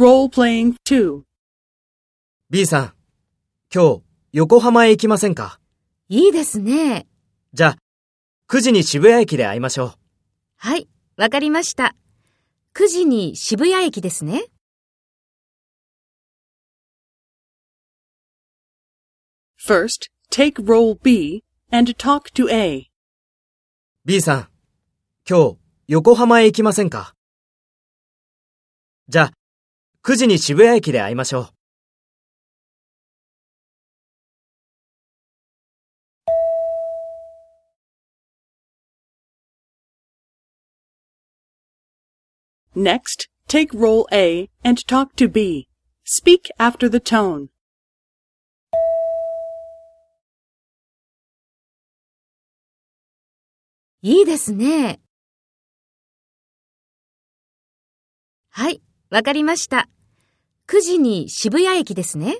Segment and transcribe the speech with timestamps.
[0.00, 1.24] Role-playing 2.
[2.48, 2.94] B さん、
[3.70, 5.60] 今日、横浜へ行きませんか？
[6.08, 7.06] いいですね。
[7.52, 7.76] じゃあ、
[8.48, 9.94] 9時に渋谷駅で会いましょう。
[10.56, 11.94] はい、わかりました。
[12.74, 14.46] 9時に渋谷駅ですね。
[19.62, 22.86] First, take role B and talk to A.
[24.06, 24.48] B さん、
[25.28, 25.58] 今日、
[25.88, 27.14] 横浜へ行きませんか？
[29.08, 29.32] じゃあ、
[30.02, 31.48] 9時に渋谷駅で会いましょう。
[42.74, 45.68] Next, take role A and talk to B.
[46.04, 47.48] Speak after the tone.
[54.02, 54.98] いいですね。
[58.48, 59.90] はい、わかりました。
[60.70, 62.38] 9時に渋谷駅ですね。